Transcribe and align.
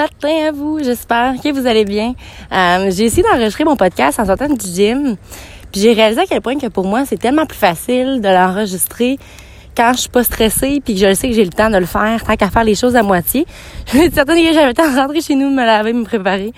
matin 0.00 0.48
à 0.48 0.50
vous. 0.50 0.82
J'espère 0.82 1.34
que 1.42 1.52
vous 1.52 1.66
allez 1.66 1.84
bien. 1.84 2.14
Euh, 2.52 2.90
j'ai 2.90 3.04
essayé 3.04 3.22
d'enregistrer 3.22 3.64
mon 3.64 3.76
podcast 3.76 4.18
en 4.18 4.24
sortant 4.24 4.48
du 4.48 4.66
gym. 4.66 5.16
Puis 5.70 5.82
j'ai 5.82 5.92
réalisé 5.92 6.22
à 6.22 6.26
quel 6.26 6.40
point 6.40 6.58
que 6.58 6.68
pour 6.68 6.84
moi, 6.84 7.04
c'est 7.04 7.18
tellement 7.18 7.44
plus 7.44 7.58
facile 7.58 8.20
de 8.22 8.28
l'enregistrer 8.28 9.18
quand 9.76 9.92
je 9.92 10.00
suis 10.00 10.08
pas 10.08 10.24
stressée 10.24 10.80
puis 10.82 10.94
que 10.94 11.00
je 11.00 11.12
sais 11.12 11.28
que 11.28 11.34
j'ai 11.34 11.44
le 11.44 11.50
temps 11.50 11.68
de 11.68 11.76
le 11.76 11.84
faire, 11.84 12.24
tant 12.24 12.34
qu'à 12.34 12.48
faire 12.48 12.64
les 12.64 12.74
choses 12.74 12.96
à 12.96 13.02
moitié. 13.02 13.44
Je 13.92 13.98
suis 13.98 14.10
certaine 14.10 14.42
que 14.42 14.52
j'avais 14.54 14.68
le 14.68 14.74
temps 14.74 14.90
de 14.90 14.96
rentrer 14.96 15.20
chez 15.20 15.34
nous, 15.34 15.50
me 15.50 15.64
laver, 15.64 15.92
me 15.92 16.04
préparer. 16.04 16.52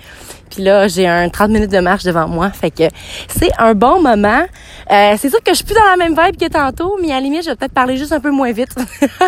Puis 0.53 0.63
là, 0.63 0.87
j'ai 0.87 1.07
un 1.07 1.29
30 1.29 1.49
minutes 1.49 1.71
de 1.71 1.79
marche 1.79 2.03
devant 2.03 2.27
moi. 2.27 2.51
Fait 2.51 2.69
que 2.69 2.83
c'est 3.27 3.49
un 3.57 3.73
bon 3.73 4.01
moment. 4.01 4.43
Euh, 4.91 5.15
c'est 5.17 5.29
sûr 5.29 5.41
que 5.41 5.51
je 5.51 5.55
suis 5.55 5.65
plus 5.65 5.73
dans 5.73 5.85
la 5.89 5.97
même 5.97 6.15
vibe 6.15 6.37
que 6.37 6.47
tantôt, 6.47 6.97
mais 7.01 7.11
à 7.11 7.15
la 7.15 7.21
limite, 7.21 7.43
je 7.43 7.49
vais 7.49 7.55
peut-être 7.55 7.73
parler 7.73 7.97
juste 7.97 8.11
un 8.11 8.19
peu 8.19 8.29
moins 8.29 8.51
vite. 8.51 8.69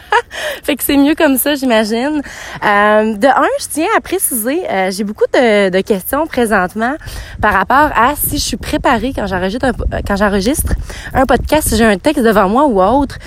fait 0.63 0.75
que 0.75 0.83
c'est 0.83 0.97
mieux 0.97 1.15
comme 1.15 1.37
ça, 1.37 1.55
j'imagine. 1.55 2.21
Euh, 2.63 3.15
de 3.15 3.27
un, 3.27 3.47
je 3.59 3.65
tiens 3.71 3.87
à 3.97 4.01
préciser, 4.01 4.69
euh, 4.69 4.91
j'ai 4.91 5.03
beaucoup 5.03 5.25
de, 5.33 5.69
de, 5.69 5.81
questions 5.81 6.27
présentement 6.27 6.93
par 7.41 7.53
rapport 7.53 7.89
à 7.95 8.13
si 8.15 8.37
je 8.37 8.43
suis 8.43 8.57
préparée 8.57 9.11
quand 9.15 9.25
j'enregistre 9.25 9.65
un, 9.65 10.01
quand 10.07 10.15
j'enregistre 10.15 10.73
un 11.13 11.25
podcast, 11.25 11.69
si 11.69 11.77
j'ai 11.77 11.85
un 11.85 11.97
texte 11.97 12.23
devant 12.23 12.49
moi 12.49 12.67
ou 12.67 12.81
autre. 12.81 13.17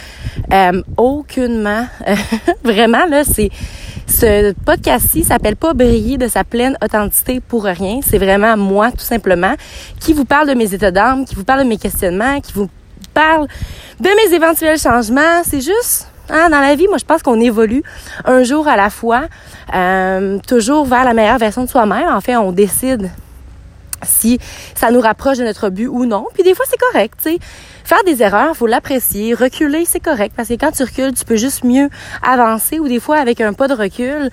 Euh, 0.53 0.83
aucunement. 0.97 1.87
Vraiment, 2.65 3.07
là, 3.07 3.25
c'est 3.25 3.51
ce 4.09 4.53
podcast-ci 4.65 5.25
s'appelle 5.25 5.57
pas 5.57 5.75
briller 5.75 6.19
de 6.19 6.29
sa 6.29 6.45
pleine 6.45 6.77
authenticité 6.83 7.41
pour 7.41 7.65
rien. 7.65 8.01
C'est 8.03 8.19
vraiment 8.19 8.57
moi, 8.57 8.91
tout 8.91 9.05
simplement, 9.05 9.55
qui 10.01 10.13
vous 10.13 10.25
parle 10.25 10.49
de 10.49 10.55
mes 10.55 10.73
états 10.75 10.91
d'âme, 10.91 11.25
qui 11.25 11.35
vous 11.35 11.45
parle 11.45 11.65
de 11.65 11.69
mes 11.69 11.77
questionnements, 11.77 12.41
qui 12.41 12.53
vous 12.53 12.69
parle 13.15 13.47
de 14.01 14.09
mes 14.09 14.35
éventuels 14.35 14.79
changements. 14.79 15.43
C'est 15.45 15.61
juste, 15.61 16.09
hein, 16.31 16.49
dans 16.51 16.61
la 16.61 16.75
vie, 16.75 16.89
moi, 16.89 16.99
je 16.99 17.05
pense 17.05 17.23
qu'on 17.23 17.41
évolue 17.41 17.83
un 18.25 18.43
jour 18.43 18.67
à 18.67 18.77
la 18.77 18.91
fois, 18.91 19.25
euh, 19.75 20.39
toujours 20.47 20.85
vers 20.87 21.05
la 21.05 21.15
meilleure 21.15 21.39
version 21.39 21.65
de 21.65 21.69
soi-même. 21.69 22.09
En 22.09 22.21
fait, 22.21 22.37
on 22.37 22.53
décide 22.53 23.11
si 24.03 24.39
ça 24.75 24.91
nous 24.91 25.01
rapproche 25.01 25.39
de 25.39 25.45
notre 25.45 25.71
but 25.71 25.89
ou 25.89 26.07
non. 26.07 26.27
Puis 26.35 26.43
des 26.43 26.55
fois, 26.55 26.65
c'est 26.69 26.79
correct, 26.79 27.15
tu 27.23 27.33
sais. 27.33 27.39
Faire 27.85 28.05
des 28.05 28.23
erreurs, 28.23 28.55
faut 28.55 28.67
l'apprécier. 28.67 29.33
Reculer, 29.35 29.85
c'est 29.87 30.01
correct 30.01 30.35
parce 30.37 30.49
que 30.49 30.55
quand 30.55 30.73
tu 30.73 30.83
recules, 30.83 31.15
tu 31.15 31.25
peux 31.25 31.37
juste 31.37 31.65
mieux 31.65 31.89
avancer 32.23 32.79
ou 32.79 32.87
des 32.87 33.01
fois, 33.01 33.17
avec 33.17 33.41
un 33.41 33.55
pas 33.55 33.67
de 33.67 33.75
recul, 33.75 34.31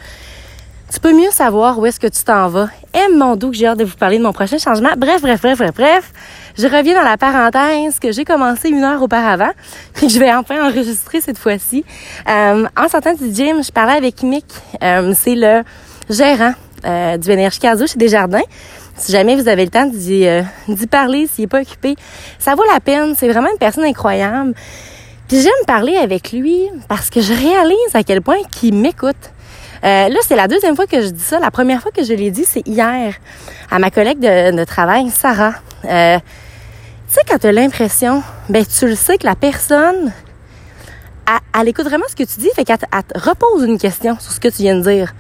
tu 0.92 1.00
peux 1.00 1.14
mieux 1.14 1.32
savoir 1.32 1.80
où 1.80 1.86
est-ce 1.86 2.00
que 2.00 2.08
tu 2.08 2.24
t'en 2.24 2.48
vas. 2.48 2.70
Aime 2.94 3.18
mon 3.18 3.36
doux 3.36 3.52
que 3.52 3.58
j'ai 3.58 3.66
hâte 3.68 3.80
de 3.80 3.84
vous 3.84 3.96
parler 3.96 4.18
de 4.18 4.24
mon 4.24 4.34
prochain 4.34 4.58
changement. 4.58 4.90
Bref, 4.98 5.22
bref, 5.22 5.42
bref, 5.42 5.58
bref, 5.58 5.74
bref. 5.74 6.14
Je 6.58 6.68
reviens 6.68 6.94
dans 6.94 7.08
la 7.08 7.18
parenthèse 7.18 8.00
que 8.00 8.12
j'ai 8.12 8.24
commencé 8.24 8.70
une 8.70 8.84
heure 8.84 9.02
auparavant, 9.02 9.52
puis 9.94 10.08
que 10.08 10.14
je 10.14 10.20
vais 10.20 10.34
enfin 10.34 10.70
enregistrer 10.70 11.22
cette 11.22 11.38
fois-ci. 11.38 11.84
Euh, 12.30 12.66
en 12.78 12.88
sortant 12.88 13.14
du 13.14 13.34
gym, 13.34 13.64
je 13.64 13.72
parlais 13.72 13.94
avec 13.98 14.22
Mick. 14.22 14.46
Euh, 14.84 15.14
c'est 15.18 15.36
le 15.36 15.64
gérant 16.10 16.54
euh, 16.86 17.18
du 17.18 17.32
Énergie 17.32 17.60
Caso 17.60 17.88
chez 17.88 17.98
Desjardins. 17.98 18.44
Si 18.98 19.12
jamais 19.12 19.36
vous 19.36 19.48
avez 19.48 19.66
le 19.66 19.72
temps 19.72 19.86
d'y, 19.86 20.26
euh, 20.26 20.42
parler, 20.90 21.28
s'il 21.28 21.44
n'est 21.44 21.48
pas 21.48 21.62
occupé, 21.62 21.96
ça 22.40 22.56
vaut 22.56 22.64
la 22.72 22.80
peine. 22.80 23.14
C'est 23.18 23.28
vraiment 23.28 23.50
une 23.52 23.58
personne 23.58 23.84
incroyable. 23.84 24.54
Puis 25.28 25.42
j'aime 25.42 25.66
parler 25.68 25.98
avec 25.98 26.32
lui 26.32 26.70
parce 26.88 27.10
que 27.10 27.20
je 27.20 27.34
réalise 27.34 27.96
à 27.96 28.04
quel 28.04 28.22
point 28.22 28.38
qu'il 28.52 28.76
m'écoute. 28.76 29.16
Euh, 29.84 30.10
là, 30.10 30.18
c'est 30.22 30.36
la 30.36 30.48
deuxième 30.48 30.76
fois 30.76 30.88
que 30.88 31.02
je 31.02 31.08
dis 31.08 31.24
ça. 31.24 31.40
La 31.40 31.52
première 31.52 31.82
fois 31.82 31.92
que 31.92 32.04
je 32.04 32.14
l'ai 32.14 32.32
dit, 32.32 32.46
c'est 32.46 32.66
hier 32.68 33.16
à 33.70 33.80
ma 33.80 33.92
collègue 33.92 34.20
de, 34.20 34.56
de 34.56 34.64
travail, 34.64 35.10
Sarah. 35.10 35.56
Euh, 35.86 36.18
tu 36.18 37.14
sais, 37.14 37.22
quand 37.28 37.38
tu 37.38 37.48
as 37.48 37.52
l'impression, 37.52 38.24
ben 38.50 38.66
tu 38.66 38.88
le 38.88 38.96
sais 38.96 39.18
que 39.18 39.26
la 39.26 39.36
personne, 39.36 40.12
elle, 41.28 41.62
elle 41.62 41.68
écoute 41.68 41.86
vraiment 41.86 42.06
ce 42.10 42.16
que 42.16 42.24
tu 42.24 42.40
dis, 42.40 42.50
fait 42.56 42.64
qu'elle 42.64 42.78
elle 42.92 43.04
te 43.04 43.30
repose 43.30 43.64
une 43.64 43.78
question 43.78 44.18
sur 44.20 44.32
ce 44.32 44.40
que 44.40 44.48
tu 44.48 44.64
viens 44.64 44.76
de 44.76 44.82
dire. 44.82 45.14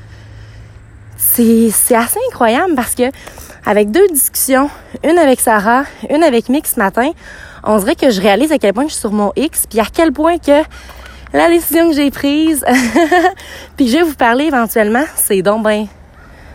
C'est, 1.18 1.70
c'est 1.72 1.96
assez 1.96 2.20
incroyable 2.30 2.76
parce 2.76 2.96
que 2.96 3.03
avec 3.66 3.91
deux 3.91 4.08
discussions, 4.09 4.69
une 5.03 5.17
avec 5.17 5.39
Sarah, 5.39 5.83
une 6.09 6.23
avec 6.23 6.49
Mick 6.49 6.67
ce 6.67 6.80
matin, 6.80 7.11
on 7.63 7.77
dirait 7.80 7.95
que 7.95 8.11
je 8.11 8.22
réalise 8.22 8.52
à 8.52 8.59
quel 8.59 8.73
point 8.73 8.85
je 8.85 8.91
suis 8.91 9.00
sur 9.00 9.12
mon 9.12 9.31
X, 9.35 9.66
puis 9.67 9.79
à 9.79 9.85
quel 9.91 10.12
point 10.12 10.38
que 10.38 10.63
la 11.34 11.50
décision 11.50 11.90
que 11.90 11.95
j'ai 11.95 12.12
prise, 12.12 12.63
puis 13.78 13.88
je 13.88 13.97
vais 13.97 14.03
vous 14.03 14.16
parler 14.16 14.45
éventuellement, 14.45 15.03
c'est 15.16 15.41
donc 15.41 15.63
ben 15.63 15.88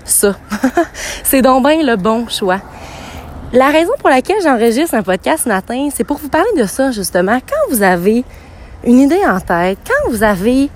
ça. 0.04 0.36
c'est 1.24 1.42
donc 1.42 1.64
ben 1.64 1.84
le 1.84 1.96
bon 1.96 2.28
choix. 2.28 2.60
La 3.52 3.68
raison 3.70 3.92
pour 3.98 4.08
laquelle 4.08 4.40
j'enregistre 4.42 4.94
un 4.94 5.02
podcast 5.02 5.42
ce 5.44 5.48
matin, 5.48 5.88
c'est 5.92 6.04
pour 6.04 6.18
vous 6.18 6.28
parler 6.28 6.50
de 6.56 6.64
ça 6.64 6.92
justement. 6.92 7.40
Quand 7.40 7.74
vous 7.74 7.82
avez 7.82 8.24
une 8.84 9.00
idée 9.00 9.20
en 9.26 9.40
tête, 9.40 9.78
quand 9.84 10.10
vous 10.10 10.22
avez 10.22 10.70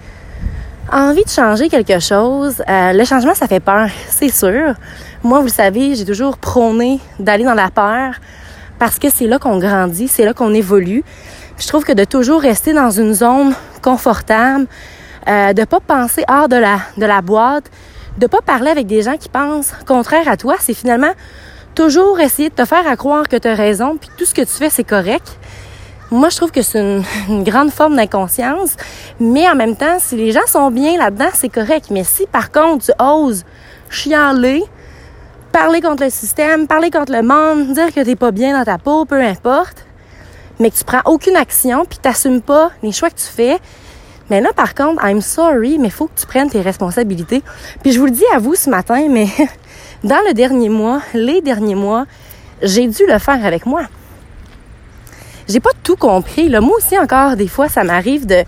envie 0.93 1.25
de 1.25 1.31
changer 1.31 1.69
quelque 1.69 2.01
chose, 2.01 2.63
euh, 2.69 2.93
le 2.93 3.05
changement, 3.05 3.35
ça 3.35 3.47
fait 3.47 3.61
peur, 3.61 3.89
c'est 4.09 4.29
sûr. 4.29 4.75
Moi, 5.25 5.41
vous 5.41 5.49
savez, 5.49 5.95
j'ai 5.95 6.05
toujours 6.05 6.37
prôné 6.37 7.01
d'aller 7.19 7.45
dans 7.45 7.55
la 7.55 7.71
peur 7.71 8.17
parce 8.79 8.99
que 8.99 9.09
c'est 9.09 9.27
là 9.27 9.39
qu'on 9.39 9.59
grandit, 9.59 10.07
c'est 10.07 10.27
là 10.27 10.35
qu'on 10.35 10.53
évolue. 10.53 11.03
Je 11.57 11.67
trouve 11.67 11.83
que 11.83 11.95
de 11.95 12.05
toujours 12.05 12.43
rester 12.43 12.75
dans 12.75 12.91
une 12.91 13.15
zone 13.15 13.55
confortable, 13.81 14.67
euh, 15.27 15.55
de 15.55 15.65
pas 15.65 15.81
penser 15.81 16.25
hors 16.29 16.51
de 16.51 16.57
la, 16.57 16.81
de 16.99 17.07
la 17.07 17.23
boîte, 17.23 17.71
de 18.19 18.27
pas 18.27 18.43
parler 18.43 18.71
avec 18.71 18.87
des 18.87 19.01
gens 19.01 19.17
qui 19.17 19.31
pensent 19.31 19.73
contraire 19.87 20.29
à 20.29 20.37
toi, 20.37 20.57
c'est 20.61 20.75
finalement 20.75 21.13
toujours 21.75 22.21
essayer 22.21 22.51
de 22.51 22.55
te 22.55 22.67
faire 22.67 22.87
à 22.87 22.95
croire 22.97 23.27
que 23.27 23.37
tu 23.37 23.49
as 23.49 23.55
raison, 23.55 23.97
puis 23.97 24.11
tout 24.19 24.27
ce 24.27 24.35
que 24.35 24.43
tu 24.43 24.53
fais, 24.53 24.69
c'est 24.69 24.85
correct. 24.85 25.39
Moi, 26.11 26.29
je 26.29 26.37
trouve 26.37 26.51
que 26.51 26.61
c'est 26.61 26.81
une, 26.81 27.03
une, 27.31 27.45
grande 27.45 27.71
forme 27.71 27.97
d'inconscience, 27.97 28.77
mais 29.19 29.49
en 29.49 29.55
même 29.55 29.75
temps, 29.75 29.97
si 30.01 30.17
les 30.17 30.33
gens 30.33 30.47
sont 30.47 30.71
bien 30.71 30.99
là-dedans, 30.99 31.31
c'est 31.33 31.49
correct. 31.49 31.87
Mais 31.91 32.05
si 32.05 32.27
par 32.27 32.53
contre, 32.53 32.85
tu 32.85 32.93
oses 32.99 33.47
chialer, 33.89 34.65
parler 35.55 35.81
contre 35.81 36.03
le 36.03 36.11
système, 36.11 36.67
parler 36.67 36.91
contre 36.91 37.13
le 37.13 37.23
monde, 37.23 37.73
dire 37.75 37.95
que 37.95 38.01
t'es 38.01 38.17
pas 38.17 38.33
bien 38.33 38.59
dans 38.59 38.65
ta 38.65 38.77
peau, 38.77 39.05
peu 39.05 39.23
importe, 39.23 39.87
mais 40.59 40.69
que 40.69 40.75
tu 40.75 40.83
prends 40.83 41.03
aucune 41.05 41.37
action, 41.37 41.85
puis 41.85 41.99
t'assumes 42.03 42.43
pas 42.43 42.73
les 42.83 42.91
choix 42.91 43.09
que 43.09 43.21
tu 43.21 43.27
fais, 43.27 43.59
mais 44.31 44.41
là, 44.41 44.49
par 44.53 44.75
contre, 44.75 45.05
I'm 45.05 45.21
sorry, 45.21 45.79
mais 45.79 45.91
faut 45.91 46.09
que 46.09 46.19
tu 46.19 46.27
prennes 46.27 46.51
tes 46.51 46.61
responsabilités. 46.61 47.41
Puis 47.85 47.93
je 47.93 48.01
vous 48.01 48.07
le 48.07 48.11
dis 48.11 48.25
à 48.35 48.41
vous 48.41 48.57
ce 48.57 48.69
matin, 48.69 49.07
mais 49.09 49.29
dans 50.03 50.21
le 50.27 50.35
dernier 50.35 50.69
mois, 50.69 51.01
les 51.15 51.41
derniers 51.41 51.77
mois, 51.77 52.07
j'ai 52.61 52.89
dû 52.89 53.07
le 53.07 53.21
faire 53.21 53.47
avec 53.47 53.65
moi 53.65 53.83
j'ai 55.47 55.61
pas 55.61 55.73
tout 55.83 55.97
compris. 55.97 56.49
Là. 56.49 56.63
Moi 56.63 56.75
aussi, 56.79 56.99
encore, 56.99 57.37
des 57.37 57.49
fois, 57.49 57.69
ça 57.69 57.85
m'arrive 57.85 58.25
de, 58.25 58.45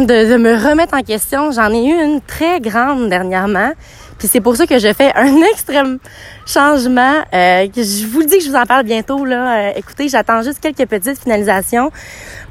de, 0.00 0.32
de, 0.32 0.36
me 0.36 0.52
remettre 0.52 0.94
en 0.94 1.02
question. 1.02 1.52
J'en 1.52 1.72
ai 1.72 1.84
eu 1.84 1.94
une 1.94 2.20
très 2.20 2.60
grande 2.60 3.08
dernièrement. 3.08 3.70
Puis 4.18 4.26
c'est 4.26 4.40
pour 4.40 4.56
ça 4.56 4.66
que 4.66 4.78
je 4.78 4.92
fais 4.92 5.12
un 5.14 5.40
extrême 5.52 5.98
changement. 6.46 7.22
Euh, 7.32 7.66
je 7.74 8.06
vous 8.06 8.24
dis 8.24 8.38
que 8.38 8.44
je 8.44 8.50
vous 8.50 8.56
en 8.56 8.66
parle 8.66 8.84
bientôt. 8.84 9.24
Là. 9.24 9.68
Euh, 9.68 9.72
écoutez, 9.76 10.08
j'attends 10.08 10.42
juste 10.42 10.60
quelques 10.60 10.86
petites 10.88 11.20
finalisations 11.20 11.90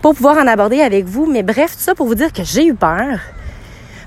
pour 0.02 0.16
pouvoir 0.16 0.38
en 0.38 0.48
aborder 0.48 0.82
avec 0.82 1.06
vous. 1.06 1.26
Mais 1.26 1.44
bref, 1.44 1.74
tout 1.74 1.84
ça 1.84 1.94
pour 1.94 2.08
vous 2.08 2.16
dire 2.16 2.32
que 2.32 2.44
j'ai 2.44 2.66
eu 2.66 2.74
peur. 2.74 3.20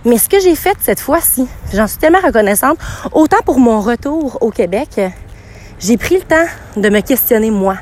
Mais 0.06 0.16
ce 0.16 0.31
que 0.31 0.41
j'ai 0.41 0.54
fait 0.54 0.76
cette 0.81 1.00
fois-ci, 1.00 1.47
j'en 1.75 1.87
suis 1.87 1.98
tellement 1.98 2.21
reconnaissante, 2.21 2.78
autant 3.12 3.43
pour 3.44 3.59
mon 3.59 3.82
retour 3.82 4.38
au 4.41 4.50
Québec, 4.50 4.98
j'ai 5.78 5.98
pris 5.98 6.15
le 6.15 6.22
temps 6.22 6.47
de 6.77 6.88
me 6.88 7.00
questionner 7.00 7.50
moi. 7.50 7.77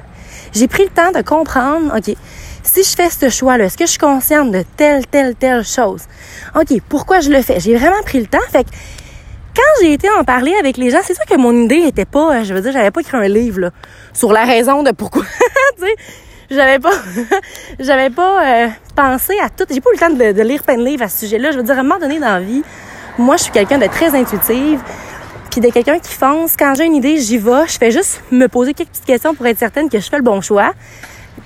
J'ai 0.52 0.66
pris 0.66 0.82
le 0.82 0.88
temps 0.88 1.12
de 1.12 1.22
comprendre, 1.22 1.94
OK, 1.96 2.16
si 2.64 2.82
je 2.82 2.96
fais 2.96 3.08
ce 3.10 3.28
choix-là, 3.28 3.64
est-ce 3.64 3.78
que 3.78 3.86
je 3.86 3.90
suis 3.90 3.98
consciente 3.98 4.50
de 4.50 4.64
telle, 4.76 5.06
telle, 5.06 5.36
telle 5.36 5.64
chose? 5.64 6.02
OK, 6.54 6.80
pourquoi 6.88 7.20
je 7.20 7.30
le 7.30 7.40
fais? 7.40 7.60
J'ai 7.60 7.76
vraiment 7.76 8.02
pris 8.04 8.20
le 8.20 8.26
temps. 8.26 8.38
Fait 8.50 8.66
quand 9.54 9.82
j'ai 9.82 9.92
été 9.92 10.08
en 10.10 10.24
parler 10.24 10.54
avec 10.58 10.76
les 10.76 10.90
gens, 10.90 10.98
c'est 11.02 11.14
sûr 11.14 11.24
que 11.24 11.36
mon 11.36 11.52
idée 11.52 11.82
était 11.86 12.04
pas, 12.04 12.42
je 12.44 12.54
veux 12.54 12.60
dire, 12.60 12.72
j'avais 12.72 12.90
pas 12.90 13.00
écrit 13.00 13.16
un 13.16 13.28
livre 13.28 13.60
là, 13.60 13.70
sur 14.12 14.32
la 14.32 14.44
raison 14.44 14.82
de 14.82 14.90
pourquoi. 14.92 15.22
tu 15.76 15.84
sais, 15.84 15.94
j'avais 16.50 16.78
pas, 16.78 16.92
j'avais 17.78 18.10
pas 18.10 18.46
euh, 18.46 18.68
pensé 18.96 19.34
à 19.42 19.50
tout. 19.50 19.64
J'ai 19.70 19.80
pas 19.80 19.90
eu 19.90 19.94
le 19.94 19.98
temps 19.98 20.10
de, 20.10 20.42
lire 20.42 20.62
plein 20.62 20.76
de 20.76 20.84
livres 20.84 21.02
à 21.02 21.08
ce 21.08 21.20
sujet-là. 21.20 21.50
Je 21.52 21.58
veux 21.58 21.62
dire, 21.62 21.76
à 21.76 21.80
un 21.80 21.82
moment 21.82 22.00
donné 22.00 22.18
dans 22.18 22.42
moi, 23.18 23.36
je 23.36 23.44
suis 23.44 23.52
quelqu'un 23.52 23.78
de 23.78 23.86
très 23.86 24.14
intuitive 24.14 24.80
puis 25.50 25.60
de 25.60 25.70
quelqu'un 25.70 25.98
qui 25.98 26.12
fonce. 26.12 26.56
Quand 26.56 26.74
j'ai 26.76 26.84
une 26.84 26.94
idée, 26.94 27.16
j'y 27.18 27.36
vais. 27.36 27.66
Je 27.66 27.78
fais 27.78 27.90
juste 27.90 28.22
me 28.30 28.46
poser 28.46 28.74
quelques 28.74 28.90
petites 28.90 29.06
questions 29.06 29.34
pour 29.34 29.46
être 29.46 29.58
certaine 29.58 29.88
que 29.88 29.98
je 29.98 30.08
fais 30.08 30.18
le 30.18 30.22
bon 30.22 30.40
choix, 30.40 30.72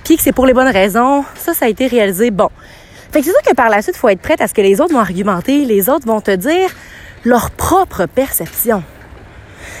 puis 0.03 0.17
que 0.17 0.21
c'est 0.21 0.33
pour 0.33 0.45
les 0.45 0.53
bonnes 0.53 0.71
raisons. 0.71 1.25
Ça, 1.35 1.53
ça 1.53 1.65
a 1.65 1.67
été 1.69 1.87
réalisé. 1.87 2.29
Bon. 2.29 2.49
Fait 3.11 3.19
que 3.19 3.25
c'est 3.25 3.31
sûr 3.31 3.41
que 3.41 3.55
par 3.55 3.69
la 3.69 3.81
suite, 3.81 3.95
faut 3.95 4.09
être 4.09 4.21
prête 4.21 4.41
à 4.41 4.47
ce 4.47 4.53
que 4.53 4.61
les 4.61 4.81
autres 4.81 4.93
vont 4.93 4.99
argumenter, 4.99 5.65
les 5.65 5.89
autres 5.89 6.05
vont 6.05 6.21
te 6.21 6.31
dire 6.31 6.69
leur 7.23 7.51
propre 7.51 8.05
perception. 8.05 8.83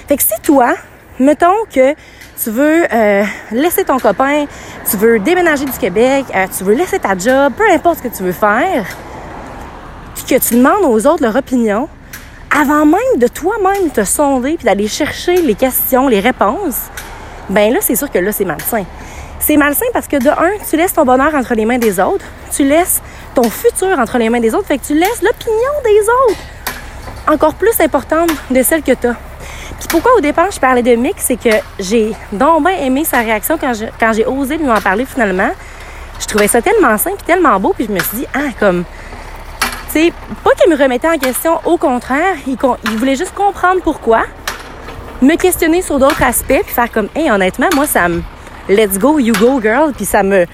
Fait 0.07 0.17
que 0.17 0.23
si 0.23 0.33
toi, 0.41 0.75
mettons 1.19 1.65
que 1.73 1.93
tu 2.41 2.49
veux 2.49 2.85
euh, 2.91 3.23
laisser 3.51 3.83
ton 3.83 3.99
copain, 3.99 4.45
tu 4.89 4.97
veux 4.97 5.19
déménager 5.19 5.65
du 5.65 5.77
Québec, 5.77 6.25
euh, 6.35 6.45
tu 6.55 6.63
veux 6.63 6.73
laisser 6.73 6.99
ta 6.99 7.17
job, 7.17 7.53
peu 7.55 7.69
importe 7.71 7.99
ce 7.99 8.03
que 8.03 8.15
tu 8.15 8.23
veux 8.23 8.31
faire, 8.31 8.85
puis 10.15 10.23
que 10.23 10.35
tu 10.35 10.55
demandes 10.55 10.83
aux 10.83 11.05
autres 11.07 11.23
leur 11.23 11.35
opinion, 11.35 11.87
avant 12.55 12.85
même 12.85 13.17
de 13.17 13.27
toi-même 13.27 13.89
te 13.91 14.03
sonder 14.03 14.55
puis 14.55 14.65
d'aller 14.65 14.87
chercher 14.87 15.41
les 15.41 15.55
questions, 15.55 16.07
les 16.07 16.19
réponses, 16.19 16.81
ben 17.49 17.73
là, 17.73 17.79
c'est 17.81 17.95
sûr 17.95 18.09
que 18.09 18.19
là, 18.19 18.31
c'est 18.31 18.45
malsain. 18.45 18.85
C'est 19.39 19.57
malsain 19.57 19.85
parce 19.91 20.07
que 20.07 20.17
de 20.17 20.29
un, 20.29 20.51
tu 20.69 20.77
laisses 20.77 20.93
ton 20.93 21.03
bonheur 21.03 21.35
entre 21.35 21.53
les 21.53 21.65
mains 21.65 21.77
des 21.77 21.99
autres, 21.99 22.25
tu 22.51 22.63
laisses 22.63 23.01
ton 23.35 23.49
futur 23.49 23.99
entre 23.99 24.17
les 24.17 24.29
mains 24.29 24.39
des 24.39 24.55
autres, 24.55 24.67
fait 24.67 24.77
que 24.77 24.85
tu 24.85 24.93
laisses 24.93 25.21
l'opinion 25.21 25.71
des 25.83 25.99
autres 26.29 26.39
encore 27.27 27.55
plus 27.55 27.79
importante 27.79 28.29
de 28.49 28.63
celle 28.63 28.81
que 28.81 28.93
tu 28.93 29.07
as. 29.07 29.15
Puis 29.79 29.87
pourquoi 29.89 30.13
au 30.17 30.21
départ 30.21 30.51
je 30.51 30.59
parlais 30.59 30.83
de 30.83 30.95
Mick, 30.95 31.15
c'est 31.17 31.35
que 31.35 31.55
j'ai 31.79 32.13
donc 32.31 32.65
bien 32.65 32.77
aimé 32.77 33.03
sa 33.05 33.19
réaction 33.19 33.57
quand, 33.57 33.73
quand 33.99 34.13
j'ai 34.13 34.25
osé 34.25 34.57
lui 34.57 34.69
en 34.69 34.81
parler 34.81 35.05
finalement. 35.05 35.51
Je 36.19 36.27
trouvais 36.27 36.47
ça 36.47 36.61
tellement 36.61 36.97
simple 36.97 37.17
et 37.21 37.25
tellement 37.25 37.59
beau, 37.59 37.73
puis 37.73 37.85
je 37.87 37.91
me 37.91 37.99
suis 37.99 38.17
dit, 38.19 38.27
ah, 38.33 38.51
comme, 38.59 38.85
tu 39.91 39.99
sais, 39.99 40.13
pas 40.43 40.51
qu'il 40.51 40.69
me 40.71 40.77
remettait 40.77 41.09
en 41.09 41.17
question, 41.17 41.59
au 41.65 41.77
contraire, 41.77 42.35
il, 42.47 42.57
voulait 42.97 43.15
juste 43.15 43.33
comprendre 43.33 43.81
pourquoi, 43.81 44.23
me 45.21 45.35
questionner 45.35 45.81
sur 45.81 45.99
d'autres 45.99 46.23
aspects, 46.23 46.61
puis 46.63 46.73
faire 46.73 46.91
comme, 46.91 47.09
hey, 47.15 47.29
honnêtement, 47.29 47.67
moi, 47.75 47.87
ça 47.87 48.07
me, 48.07 48.21
let's 48.69 48.97
go, 48.97 49.19
you 49.19 49.33
go, 49.33 49.59
girl, 49.61 49.91
puis 49.93 50.05
ça 50.05 50.23
me, 50.23 50.45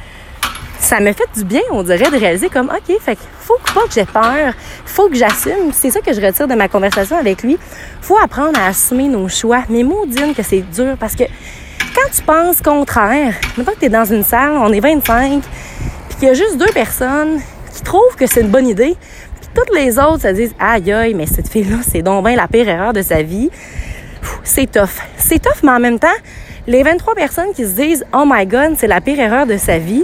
ça 0.79 0.99
me 0.99 1.13
fait 1.13 1.29
du 1.35 1.43
bien, 1.43 1.61
on 1.71 1.83
dirait, 1.83 2.09
de 2.09 2.17
réaliser 2.17 2.49
comme, 2.49 2.69
OK, 2.69 2.99
fait 2.99 3.17
faut 3.49 3.73
pas 3.73 3.87
que 3.87 3.93
j'ai 3.93 4.05
peur, 4.05 4.53
faut 4.85 5.09
que 5.09 5.15
j'assume. 5.15 5.71
C'est 5.73 5.89
ça 5.89 6.01
que 6.01 6.13
je 6.13 6.21
retire 6.21 6.47
de 6.47 6.53
ma 6.53 6.67
conversation 6.67 7.17
avec 7.17 7.41
lui. 7.41 7.57
Faut 7.99 8.17
apprendre 8.23 8.59
à 8.59 8.67
assumer 8.67 9.07
nos 9.07 9.27
choix. 9.27 9.63
Mais 9.69 9.81
maudine 9.81 10.35
que 10.35 10.43
c'est 10.43 10.61
dur 10.61 10.95
parce 10.99 11.15
que 11.15 11.23
quand 11.95 12.09
tu 12.13 12.21
penses 12.21 12.61
contraire, 12.61 13.33
maintenant 13.57 13.73
que 13.73 13.79
tu 13.79 13.85
es 13.85 13.89
dans 13.89 14.05
une 14.05 14.23
salle, 14.23 14.51
on 14.51 14.71
est 14.71 14.79
25, 14.79 15.41
puis 16.09 16.17
qu'il 16.19 16.27
y 16.27 16.31
a 16.31 16.35
juste 16.35 16.57
deux 16.57 16.71
personnes 16.71 17.39
qui 17.73 17.81
trouvent 17.81 18.15
que 18.15 18.27
c'est 18.27 18.41
une 18.41 18.49
bonne 18.49 18.67
idée, 18.67 18.95
puis 19.41 19.49
toutes 19.55 19.75
les 19.75 19.97
autres 19.97 20.21
se 20.21 20.27
disent 20.27 20.53
aïe 20.59 20.91
aïe, 20.91 21.15
mais 21.15 21.25
cette 21.25 21.49
fille-là, 21.49 21.77
c'est 21.81 22.03
donc 22.03 22.23
bien 22.25 22.35
la 22.35 22.47
pire 22.47 22.69
erreur 22.69 22.93
de 22.93 23.01
sa 23.01 23.23
vie. 23.23 23.49
C'est 24.43 24.71
tough. 24.71 25.01
C'est 25.17 25.39
tough, 25.41 25.63
mais 25.63 25.71
en 25.71 25.79
même 25.79 25.97
temps, 25.97 26.07
les 26.67 26.83
23 26.83 27.15
personnes 27.15 27.51
qui 27.55 27.63
se 27.63 27.71
disent 27.71 28.05
oh 28.13 28.25
my 28.27 28.45
god, 28.45 28.75
c'est 28.77 28.87
la 28.87 29.01
pire 29.01 29.19
erreur 29.19 29.47
de 29.47 29.57
sa 29.57 29.79
vie, 29.79 30.03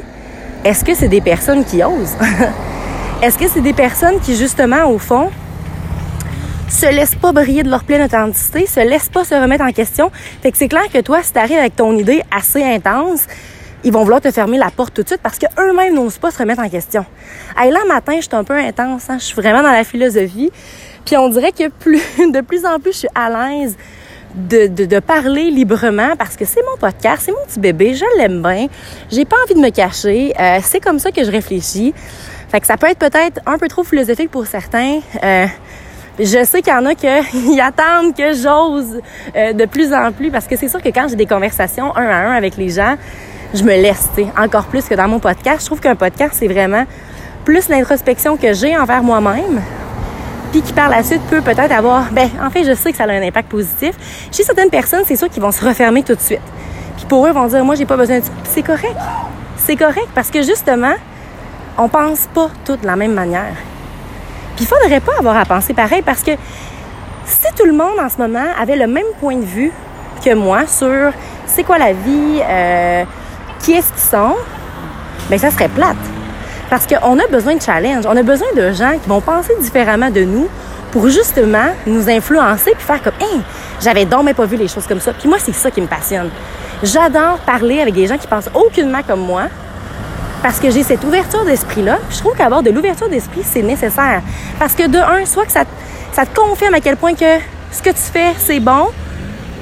est-ce 0.63 0.83
que 0.83 0.95
c'est 0.95 1.09
des 1.09 1.21
personnes 1.21 1.63
qui 1.63 1.83
osent? 1.83 2.18
Est-ce 3.21 3.38
que 3.38 3.47
c'est 3.47 3.62
des 3.62 3.73
personnes 3.73 4.19
qui, 4.19 4.35
justement, 4.35 4.89
au 4.91 5.00
fond, 5.00 5.31
se 6.69 6.85
laissent 6.94 7.15
pas 7.15 7.31
briller 7.31 7.63
de 7.63 7.69
leur 7.69 7.83
pleine 7.83 8.03
authenticité, 8.03 8.67
se 8.67 8.81
laissent 8.81 9.09
pas 9.09 9.23
se 9.23 9.33
remettre 9.33 9.63
en 9.63 9.71
question? 9.71 10.12
Fait 10.44 10.51
que 10.51 10.57
c'est 10.57 10.67
clair 10.67 10.83
que 10.94 11.00
toi, 11.00 11.23
si 11.23 11.31
t'arrives 11.31 11.57
avec 11.57 11.75
ton 11.75 11.97
idée 11.97 12.21
assez 12.35 12.62
intense, 12.62 13.25
ils 13.83 13.91
vont 13.91 14.03
vouloir 14.03 14.19
te 14.19 14.29
fermer 14.31 14.57
la 14.57 14.69
porte 14.69 14.94
tout 14.94 15.03
de 15.03 15.07
suite 15.07 15.21
parce 15.23 15.39
qu'eux-mêmes 15.39 15.95
n'osent 15.95 16.17
pas 16.17 16.29
se 16.29 16.38
remettre 16.39 16.62
en 16.62 16.69
question. 16.69 17.06
Hey, 17.57 17.71
là, 17.71 17.79
matin, 17.88 18.15
je 18.17 18.21
suis 18.21 18.35
un 18.35 18.44
peu 18.44 18.57
intense, 18.57 19.09
hein? 19.09 19.17
je 19.17 19.25
suis 19.25 19.35
vraiment 19.35 19.63
dans 19.63 19.71
la 19.71 19.83
philosophie. 19.83 20.51
Puis 21.06 21.15
on 21.17 21.29
dirait 21.29 21.51
que 21.51 21.69
plus, 21.69 22.01
de 22.31 22.41
plus 22.41 22.65
en 22.65 22.79
plus, 22.79 22.91
je 22.91 22.97
suis 22.97 23.07
à 23.15 23.29
l'aise 23.29 23.77
de, 24.35 24.67
de, 24.67 24.85
de, 24.85 25.00
parler 25.00 25.50
librement 25.50 26.15
parce 26.17 26.35
que 26.35 26.44
c'est 26.44 26.62
mon 26.69 26.77
podcast, 26.77 27.23
c'est 27.25 27.31
mon 27.31 27.45
petit 27.47 27.59
bébé, 27.59 27.94
je 27.94 28.03
l'aime 28.17 28.41
bien, 28.41 28.67
j'ai 29.09 29.23
pas 29.23 29.38
envie 29.45 29.53
de 29.53 29.62
me 29.62 29.69
cacher, 29.69 30.33
euh, 30.38 30.59
c'est 30.62 30.81
comme 30.81 31.00
ça 31.00 31.12
que 31.12 31.23
je 31.23 31.31
réfléchis. 31.31 31.94
Fait 32.50 32.59
que 32.59 32.68
ça 32.68 32.77
peut 32.77 32.88
être 32.88 33.00
peut-être 33.00 33.42
un 33.45 33.57
peu 33.57 33.68
trop 33.68 33.83
philosophique 33.83 34.31
pour 34.31 34.45
certains. 34.45 35.00
Euh, 35.24 35.45
je 36.19 36.44
sais 36.45 36.62
qu'il 36.62 36.74
y 36.74 36.75
en 36.75 36.86
a 36.86 36.95
qui 36.95 37.07
attendent 37.59 38.15
que 38.15 38.33
j'ose 38.33 39.01
euh, 39.36 39.53
de 39.53 39.65
plus 39.65 39.94
en 39.94 40.12
plus 40.12 40.31
parce 40.31 40.47
que 40.47 40.56
c'est 40.56 40.69
sûr 40.69 40.81
que 40.81 40.89
quand 40.89 41.07
j'ai 41.09 41.15
des 41.15 41.25
conversations 41.25 41.95
un 41.95 42.07
à 42.07 42.15
un 42.15 42.31
avec 42.31 42.56
les 42.57 42.69
gens, 42.69 42.95
je 43.53 43.63
me 43.63 43.74
laisse, 43.74 44.09
encore 44.38 44.65
plus 44.65 44.86
que 44.86 44.95
dans 44.95 45.07
mon 45.07 45.19
podcast. 45.19 45.62
Je 45.62 45.65
trouve 45.65 45.80
qu'un 45.80 45.95
podcast, 45.95 46.36
c'est 46.38 46.47
vraiment 46.47 46.86
plus 47.44 47.69
l'introspection 47.69 48.38
que 48.38 48.53
j'ai 48.53 48.75
envers 48.75 49.03
moi-même, 49.03 49.62
puis 50.51 50.62
qui 50.62 50.74
par 50.74 50.89
la 50.89 51.03
suite 51.03 51.21
peut 51.30 51.41
peut-être 51.41 51.71
avoir, 51.71 52.12
ben 52.12 52.30
en 52.44 52.50
fait 52.50 52.63
je 52.63 52.74
sais 52.74 52.91
que 52.91 52.98
ça 52.98 53.03
a 53.03 53.12
un 53.12 53.21
impact 53.21 53.50
positif. 53.50 53.91
Chez 54.31 54.44
certaines 54.44 54.69
personnes, 54.69 55.03
c'est 55.06 55.15
sûr 55.15 55.30
qu'ils 55.30 55.44
vont 55.44 55.51
se 55.51 55.63
refermer 55.63 56.01
tout 56.01 56.15
de 56.15 56.21
suite. 56.21 56.41
Puis 56.98 57.06
pour 57.06 57.25
eux, 57.25 57.30
ils 57.30 57.36
vont 57.36 57.48
dire, 57.48 57.63
moi 57.63 57.75
j'ai 57.75 57.86
pas 57.86 57.98
besoin 57.98 58.19
de 58.19 58.24
c'est 58.45 58.63
correct, 58.63 58.95
c'est 59.57 59.75
correct 59.75 60.07
parce 60.15 60.31
que 60.31 60.41
justement, 60.41 60.94
on 61.77 61.88
pense 61.88 62.27
pas 62.33 62.50
toutes 62.63 62.81
de 62.81 62.88
la 62.88 62.95
même 62.95 63.13
manière. 63.13 63.56
Puis 64.56 64.66
il 64.66 64.68
faudrait 64.68 65.01
pas 65.01 65.13
avoir 65.19 65.38
à 65.38 65.45
penser 65.45 65.74
pareil 65.74 66.01
parce 66.01 66.24
que 66.24 66.31
si 67.25 67.48
tout 67.57 67.66
le 67.66 67.74
monde 67.74 68.00
en 68.00 68.10
ce 68.10 68.18
moment 68.18 68.45
avait 68.60 68.77
le 68.77 68.88
même 68.88 69.06
point 69.19 69.36
de 69.36 69.45
vue 69.45 69.72
que 70.24 70.33
moi 70.33 70.66
sur 70.68 71.12
c'est 71.45 71.63
quoi 71.63 71.77
la 71.77 71.94
vie, 71.94 72.42
euh, 72.42 73.04
qui 73.60 73.74
est-ce 73.74 73.92
qu'ils 73.92 74.01
sont, 74.01 74.36
ben 75.30 75.39
ça 75.39 75.51
serait 75.51 75.69
plate. 75.69 75.95
Parce 76.69 76.88
qu'on 76.88 77.19
a 77.19 77.27
besoin 77.27 77.56
de 77.56 77.62
challenge. 77.62 78.06
On 78.07 78.18
a 78.18 78.24
besoin 78.24 78.48
de 78.56 78.72
gens 78.72 78.98
qui 79.01 79.07
vont 79.07 79.22
penser 79.22 79.54
différemment 79.62 80.10
de 80.10 80.24
nous 80.24 80.48
pour 80.92 81.10
justement 81.10 81.68
nous 81.86 82.10
influencer 82.10 82.72
puis 82.72 82.86
faire 82.86 83.01
comme, 83.01 83.13
hey, 83.19 83.42
j'avais 83.81 84.06
donc 84.06 84.24
même 84.24 84.36
pas 84.36 84.45
vu 84.45 84.57
les 84.57 84.68
choses 84.68 84.88
comme 84.88 85.00
ça. 85.00 85.13
Puis 85.13 85.27
moi, 85.27 85.38
c'est 85.39 85.54
ça 85.54 85.69
qui 85.69 85.81
me 85.81 85.88
passionne. 85.88 86.30
J'adore 86.83 87.38
parler 87.45 87.81
avec 87.81 87.94
des 87.94 88.07
gens 88.07 88.18
qui 88.18 88.27
pensent 88.27 88.50
aucunement 88.54 89.01
comme 89.07 89.22
moi 89.22 89.44
parce 90.45 90.59
que 90.59 90.69
j'ai 90.69 90.83
cette 90.83 91.03
ouverture 91.03 91.44
d'esprit-là. 91.44 91.97
Je 92.12 92.19
trouve 92.19 92.36
qu'avoir 92.36 92.62
de 92.62 92.69
l'ouverture 92.69 93.09
d'esprit, 93.09 93.42
c'est 93.44 93.63
nécessaire. 93.63 94.21
Parce 94.59 94.75
que 94.75 94.88
de 94.88 95.00
un, 95.00 95.25
soit 95.25 95.44
que 95.44 95.51
ça, 95.51 95.63
ça 96.12 96.24
te 96.24 96.39
confirme 96.39 96.75
à 96.75 96.81
quel 96.81 96.97
point 96.97 97.15
que 97.15 97.39
ce 97.71 97.81
que 97.81 97.89
tu 97.89 97.95
fais, 98.13 98.31
c'est 98.38 98.59
bon, 98.59 98.89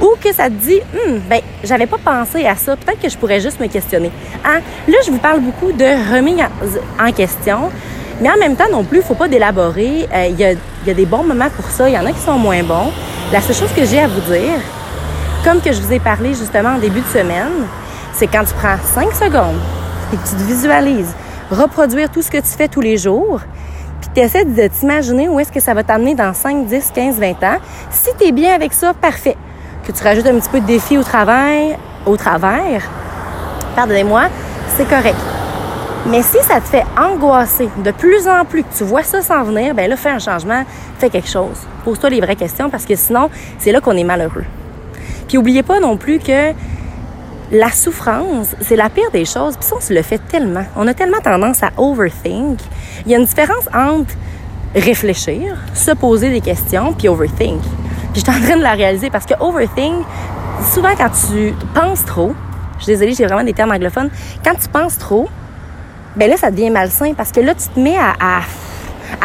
ou 0.01 0.09
que 0.21 0.33
ça 0.33 0.47
te 0.47 0.55
dit, 0.55 0.81
hum, 0.93 1.21
ben, 1.29 1.39
j'avais 1.63 1.85
pas 1.85 1.99
pensé 2.03 2.45
à 2.45 2.57
ça, 2.57 2.75
peut-être 2.75 2.99
que 2.99 3.07
je 3.07 3.17
pourrais 3.17 3.39
juste 3.39 3.61
me 3.61 3.67
questionner. 3.67 4.11
Hein? 4.43 4.59
Là, 4.89 4.97
je 5.05 5.11
vous 5.11 5.19
parle 5.19 5.39
beaucoup 5.39 5.71
de 5.71 5.85
remise 6.13 6.43
en 6.99 7.13
question, 7.13 7.71
mais 8.19 8.29
en 8.29 8.37
même 8.37 8.57
temps 8.57 8.69
non 8.69 8.83
plus, 8.83 8.97
il 8.97 9.03
faut 9.03 9.15
pas 9.15 9.29
d'élaborer. 9.29 10.09
Euh, 10.13 10.27
il 10.31 10.37
y, 10.37 10.43
a, 10.43 10.51
y, 10.51 10.91
a, 10.91 10.93
des 10.93 11.05
bons 11.05 11.23
moments 11.23 11.49
pour 11.55 11.71
ça, 11.71 11.87
il 11.87 11.95
y 11.95 11.97
en 11.97 12.05
a 12.05 12.11
qui 12.11 12.19
sont 12.19 12.37
moins 12.37 12.61
bons. 12.61 12.91
La 13.31 13.39
seule 13.39 13.55
chose 13.55 13.71
que 13.73 13.85
j'ai 13.85 14.01
à 14.01 14.09
vous 14.09 14.19
dire, 14.29 14.59
comme 15.45 15.61
que 15.61 15.71
je 15.71 15.79
vous 15.79 15.93
ai 15.93 15.99
parlé 15.99 16.33
justement 16.33 16.71
en 16.71 16.77
début 16.77 16.99
de 16.99 17.07
semaine, 17.07 17.67
c'est 18.11 18.27
quand 18.27 18.43
tu 18.43 18.53
prends 18.55 18.75
5 18.83 19.13
secondes 19.13 19.61
et 20.11 20.17
que 20.17 20.27
tu 20.27 20.35
te 20.35 20.43
visualises 20.43 21.13
reproduire 21.51 22.09
tout 22.09 22.21
ce 22.21 22.31
que 22.31 22.37
tu 22.37 22.47
fais 22.47 22.67
tous 22.67 22.81
les 22.81 22.97
jours, 22.97 23.41
puis 24.01 24.09
tu 24.13 24.21
essaies 24.21 24.45
de 24.45 24.67
t'imaginer 24.67 25.29
où 25.29 25.39
est-ce 25.39 25.51
que 25.51 25.59
ça 25.59 25.73
va 25.73 25.83
t'amener 25.83 26.15
dans 26.15 26.33
5, 26.33 26.65
10, 26.65 26.91
15, 26.93 27.19
20 27.19 27.29
ans. 27.43 27.57
Si 27.89 28.09
tu 28.17 28.27
es 28.27 28.31
bien 28.31 28.53
avec 28.53 28.73
ça, 28.73 28.93
parfait 28.93 29.37
que 29.85 29.91
tu 29.91 30.03
rajoutes 30.03 30.27
un 30.27 30.39
petit 30.39 30.49
peu 30.49 30.59
de 30.59 30.65
défi 30.65 30.97
au 30.97 31.03
travail, 31.03 31.77
au 32.05 32.17
travers, 32.17 32.83
pardonnez-moi, 33.75 34.23
c'est 34.75 34.87
correct. 34.87 35.17
Mais 36.05 36.21
si 36.21 36.37
ça 36.41 36.59
te 36.59 36.67
fait 36.67 36.83
angoisser 36.97 37.69
de 37.77 37.91
plus 37.91 38.27
en 38.27 38.43
plus, 38.43 38.63
que 38.63 38.77
tu 38.77 38.83
vois 38.83 39.03
ça 39.03 39.21
s'en 39.21 39.43
venir, 39.43 39.73
ben 39.73 39.89
là, 39.89 39.95
fais 39.95 40.09
un 40.09 40.19
changement, 40.19 40.63
fais 40.99 41.09
quelque 41.09 41.29
chose. 41.29 41.57
Pose-toi 41.85 42.09
les 42.09 42.19
vraies 42.19 42.35
questions 42.35 42.69
parce 42.69 42.85
que 42.85 42.95
sinon, 42.95 43.29
c'est 43.57 43.71
là 43.71 43.79
qu'on 43.79 43.95
est 43.95 44.03
malheureux. 44.03 44.43
Puis 45.29 45.37
oubliez 45.37 45.63
pas 45.63 45.79
non 45.79 45.95
plus 45.95 46.19
que 46.19 46.51
la 47.51 47.69
souffrance, 47.71 48.55
c'est 48.61 48.75
la 48.75 48.89
pire 48.89 49.11
des 49.11 49.25
choses. 49.25 49.55
Puis 49.57 49.67
ça, 49.67 49.75
on 49.77 49.81
se 49.81 49.93
le 49.93 50.01
fait 50.01 50.19
tellement. 50.29 50.65
On 50.75 50.87
a 50.87 50.93
tellement 50.93 51.19
tendance 51.19 51.61
à 51.63 51.69
overthink. 51.77 52.59
Il 53.05 53.11
y 53.11 53.15
a 53.15 53.19
une 53.19 53.25
différence 53.25 53.67
entre 53.73 54.13
réfléchir, 54.75 55.57
se 55.73 55.91
poser 55.91 56.29
des 56.29 56.41
questions, 56.41 56.93
puis 56.93 57.07
overthink. 57.07 57.61
Puis 57.61 58.21
j'étais 58.21 58.31
en 58.31 58.41
train 58.41 58.57
de 58.57 58.63
la 58.63 58.71
réaliser 58.71 59.09
parce 59.09 59.25
que 59.25 59.33
overthink, 59.39 60.05
souvent 60.73 60.95
quand 60.97 61.09
tu 61.09 61.53
penses 61.73 62.05
trop, 62.05 62.33
je 62.77 62.83
suis 62.83 62.93
désolée, 62.93 63.13
j'ai 63.13 63.25
vraiment 63.25 63.43
des 63.43 63.53
termes 63.53 63.71
anglophones, 63.71 64.09
quand 64.43 64.55
tu 64.55 64.67
penses 64.67 64.97
trop, 64.97 65.29
ben 66.15 66.29
là, 66.29 66.37
ça 66.37 66.51
devient 66.51 66.69
malsain 66.69 67.13
parce 67.13 67.31
que 67.31 67.39
là, 67.39 67.53
tu 67.55 67.67
te 67.67 67.79
mets 67.79 67.97
à, 67.97 68.13
à, 68.19 68.41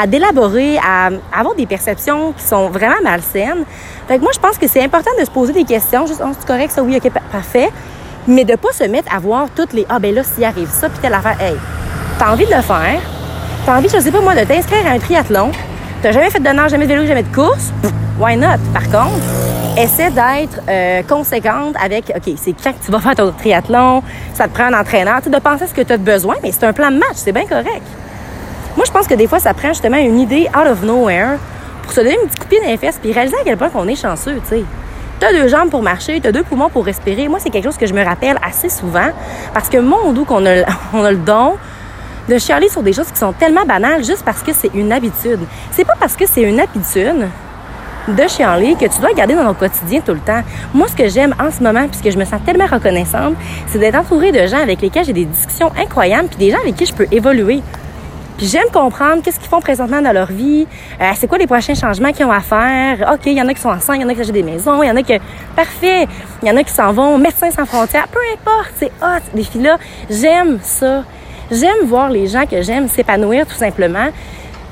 à 0.00 0.06
d'élaborer, 0.06 0.78
à, 0.78 1.10
avoir 1.32 1.54
des 1.54 1.66
perceptions 1.66 2.32
qui 2.32 2.44
sont 2.44 2.68
vraiment 2.68 3.00
malsaines. 3.02 3.64
Fait 4.06 4.18
que 4.18 4.22
moi, 4.22 4.32
je 4.34 4.38
pense 4.38 4.56
que 4.56 4.66
c'est 4.66 4.82
important 4.82 5.10
de 5.18 5.24
se 5.24 5.30
poser 5.30 5.52
des 5.52 5.64
questions, 5.64 6.06
juste, 6.06 6.22
oh, 6.24 6.30
c'est 6.38 6.46
correct, 6.46 6.70
ça, 6.72 6.82
oui, 6.82 6.96
ok, 6.96 7.10
parfait, 7.30 7.70
mais 8.28 8.44
de 8.44 8.54
pas 8.54 8.72
se 8.72 8.84
mettre 8.84 9.12
à 9.12 9.18
voir 9.18 9.48
toutes 9.56 9.72
les, 9.72 9.86
ah 9.88 9.98
ben 9.98 10.14
là, 10.14 10.22
s'il 10.22 10.44
arrive 10.44 10.70
ça, 10.70 10.88
puis 10.88 10.98
telle 11.00 11.14
affaire, 11.14 11.40
hey, 11.40 11.56
t'as 12.18 12.30
envie 12.30 12.44
de 12.44 12.54
le 12.54 12.62
faire, 12.62 13.00
t'as 13.64 13.76
envie, 13.76 13.88
je 13.88 13.98
sais 13.98 14.12
pas 14.12 14.20
moi, 14.20 14.34
de 14.34 14.44
t'inscrire 14.44 14.86
à 14.86 14.90
un 14.90 14.98
triathlon, 14.98 15.50
t'as 16.02 16.12
jamais 16.12 16.30
fait 16.30 16.38
de 16.38 16.48
nage, 16.48 16.70
jamais 16.70 16.86
de 16.86 16.92
vélo, 16.92 17.06
jamais 17.06 17.22
de 17.22 17.34
course, 17.34 17.72
why 18.20 18.36
not? 18.36 18.58
Par 18.74 18.84
contre, 18.84 19.24
essaie 19.78 20.10
d'être 20.10 20.60
euh, 20.68 21.02
conséquente 21.08 21.74
avec, 21.82 22.12
OK, 22.14 22.34
c'est 22.36 22.54
quand 22.62 22.74
tu 22.84 22.92
vas 22.92 23.00
faire 23.00 23.14
ton 23.14 23.32
triathlon, 23.32 24.02
ça 24.34 24.46
te 24.46 24.54
prend 24.54 24.64
un 24.64 24.78
entraîneur, 24.78 25.22
tu 25.22 25.30
de 25.30 25.38
penser 25.38 25.64
à 25.64 25.66
ce 25.66 25.74
que 25.74 25.82
tu 25.82 25.94
as 25.94 25.96
besoin, 25.96 26.34
mais 26.42 26.52
c'est 26.52 26.64
un 26.64 26.74
plan 26.74 26.90
de 26.90 26.98
match, 26.98 27.14
c'est 27.14 27.32
bien 27.32 27.46
correct. 27.46 27.82
Moi, 28.76 28.84
je 28.86 28.92
pense 28.92 29.06
que 29.06 29.14
des 29.14 29.26
fois, 29.26 29.38
ça 29.38 29.54
prend 29.54 29.68
justement 29.68 29.96
une 29.96 30.20
idée 30.20 30.48
out 30.54 30.68
of 30.70 30.82
nowhere 30.82 31.38
pour 31.82 31.92
se 31.92 32.00
donner 32.00 32.16
une 32.22 32.28
petite 32.28 32.40
copie 32.40 32.56
dans 32.60 32.76
fesses 32.76 32.98
puis 33.00 33.12
réaliser 33.12 33.36
à 33.36 33.44
quel 33.44 33.56
point 33.56 33.70
on 33.74 33.88
est 33.88 34.00
chanceux, 34.00 34.40
tu 34.42 34.56
sais. 34.56 34.64
T'as 35.20 35.32
deux 35.32 35.48
jambes 35.48 35.68
pour 35.68 35.82
marcher, 35.82 36.20
t'as 36.20 36.30
deux 36.30 36.44
poumons 36.44 36.68
pour 36.68 36.84
respirer. 36.84 37.26
Moi, 37.26 37.40
c'est 37.40 37.50
quelque 37.50 37.64
chose 37.64 37.76
que 37.76 37.86
je 37.86 37.94
me 37.94 38.04
rappelle 38.04 38.38
assez 38.40 38.68
souvent 38.68 39.10
parce 39.52 39.68
que 39.68 39.78
mon 39.78 40.12
doux 40.12 40.24
qu'on 40.24 40.46
a, 40.46 40.64
on 40.92 41.02
a 41.02 41.10
le 41.10 41.18
don 41.18 41.56
de 42.28 42.38
chialer 42.38 42.68
sur 42.68 42.84
des 42.84 42.92
choses 42.92 43.10
qui 43.10 43.18
sont 43.18 43.32
tellement 43.32 43.64
banales 43.64 44.04
juste 44.04 44.22
parce 44.24 44.42
que 44.42 44.52
c'est 44.52 44.70
une 44.74 44.92
habitude. 44.92 45.40
C'est 45.72 45.84
pas 45.84 45.96
parce 45.98 46.14
que 46.14 46.24
c'est 46.24 46.42
une 46.42 46.60
habitude 46.60 47.26
de 48.06 48.28
chialer 48.28 48.76
que 48.76 48.86
tu 48.86 49.00
dois 49.00 49.12
garder 49.12 49.34
dans 49.34 49.46
ton 49.46 49.54
quotidien 49.54 50.00
tout 50.00 50.12
le 50.12 50.20
temps. 50.20 50.42
Moi, 50.72 50.86
ce 50.86 50.94
que 50.94 51.08
j'aime 51.08 51.34
en 51.40 51.50
ce 51.50 51.62
moment, 51.64 51.88
puisque 51.88 52.10
je 52.10 52.18
me 52.18 52.24
sens 52.24 52.40
tellement 52.46 52.66
reconnaissante, 52.66 53.34
c'est 53.66 53.78
d'être 53.78 53.96
entourée 53.96 54.30
de 54.30 54.46
gens 54.46 54.62
avec 54.62 54.80
lesquels 54.80 55.04
j'ai 55.04 55.12
des 55.12 55.24
discussions 55.24 55.72
incroyables, 55.76 56.28
puis 56.28 56.38
des 56.38 56.50
gens 56.52 56.60
avec 56.60 56.76
qui 56.76 56.86
je 56.86 56.94
peux 56.94 57.06
évoluer. 57.10 57.60
Puis 58.38 58.46
j'aime 58.46 58.70
comprendre 58.72 59.20
qu'est-ce 59.22 59.40
qu'ils 59.40 59.48
font 59.48 59.60
présentement 59.60 60.00
dans 60.00 60.12
leur 60.12 60.28
vie, 60.28 60.66
euh, 61.00 61.10
c'est 61.16 61.26
quoi 61.26 61.38
les 61.38 61.48
prochains 61.48 61.74
changements 61.74 62.12
qu'ils 62.12 62.24
ont 62.24 62.30
à 62.30 62.40
faire? 62.40 63.10
OK, 63.12 63.26
il 63.26 63.32
y 63.32 63.42
en 63.42 63.48
a 63.48 63.52
qui 63.52 63.60
sont 63.60 63.68
enceintes, 63.68 63.96
il 63.96 64.02
y 64.02 64.04
en 64.04 64.08
a 64.08 64.14
qui 64.14 64.20
achètent 64.20 64.32
des 64.32 64.44
maisons, 64.44 64.80
il 64.82 64.86
y 64.86 64.90
en 64.90 64.96
a 64.96 65.02
qui... 65.02 65.18
Parfait! 65.56 66.06
Il 66.42 66.48
y 66.48 66.50
en 66.50 66.56
a 66.56 66.62
qui 66.62 66.72
s'en 66.72 66.92
vont, 66.92 67.18
médecins 67.18 67.50
sans 67.50 67.66
frontières, 67.66 68.06
peu 68.06 68.20
importe, 68.32 68.72
c'est 68.78 68.92
hot, 69.02 69.20
des 69.34 69.42
filles-là. 69.42 69.76
J'aime 70.08 70.60
ça. 70.62 71.02
J'aime 71.50 71.84
voir 71.86 72.10
les 72.10 72.28
gens 72.28 72.46
que 72.46 72.62
j'aime 72.62 72.86
s'épanouir 72.88 73.44
tout 73.44 73.56
simplement. 73.56 74.08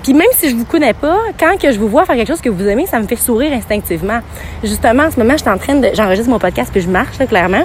Puis 0.05 0.15
même 0.15 0.29
si 0.37 0.49
je 0.49 0.55
vous 0.55 0.65
connais 0.65 0.95
pas, 0.95 1.19
quand 1.37 1.61
que 1.61 1.73
je 1.73 1.81
vous 1.81 1.89
vois 1.89 2.05
faire 2.05 2.15
quelque 2.15 2.29
chose 2.29 2.41
que 2.41 2.51
vous 2.51 2.65
aimez, 2.69 2.87
ça 2.87 3.01
me 3.01 3.09
fait 3.09 3.17
sourire 3.17 3.53
instinctivement. 3.53 4.21
Justement, 4.63 5.03
en 5.03 5.11
ce 5.11 5.19
moment, 5.19 5.33
je 5.33 5.43
suis 5.43 5.51
en 5.51 5.59
train 5.59 5.75
de... 5.75 5.91
J'enregistre 5.93 6.31
mon 6.31 6.39
podcast, 6.39 6.71
puis 6.71 6.83
je 6.83 6.89
marche, 6.89 7.19
là, 7.19 7.27
clairement. 7.27 7.65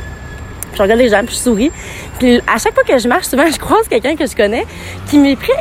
Je 0.74 0.82
regarde 0.82 1.00
les 1.00 1.10
gens, 1.10 1.24
puis 1.26 1.36
je 1.36 1.42
souris. 1.42 1.72
Puis 2.20 2.42
à 2.48 2.58
chaque 2.58 2.74
fois 2.74 2.84
que 2.84 2.98
je 2.98 3.08
marche, 3.08 3.26
souvent, 3.26 3.46
je 3.52 3.58
croise 3.58 3.88
quelqu'un 3.88 4.16
que 4.16 4.26
je 4.26 4.36
connais 4.36 4.66
qui 5.08 5.18
m'écrit, 5.18 5.52